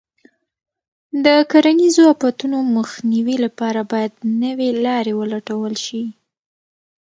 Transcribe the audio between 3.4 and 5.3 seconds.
لپاره باید نوې لارې